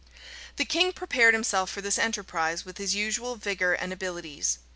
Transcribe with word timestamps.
The 0.55 0.65
king 0.65 0.93
prepared 0.93 1.35
himself 1.35 1.69
for 1.69 1.79
this 1.79 1.99
enterprise 1.99 2.65
with 2.65 2.79
his 2.79 2.95
usual 2.95 3.35
vigor 3.35 3.73
and 3.75 3.93
abilities. 3.93 4.57